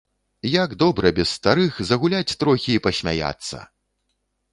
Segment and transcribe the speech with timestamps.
[0.51, 3.57] Як добра без старых загуляць трохі і пасмяяцца!